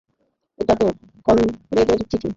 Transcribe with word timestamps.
এটা 0.59 0.73
তো 0.75 0.85
কনরেডের 1.25 1.99
চিঠি! 2.11 2.27